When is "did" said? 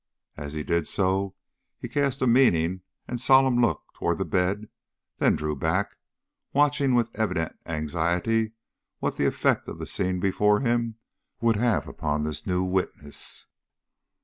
0.63-0.87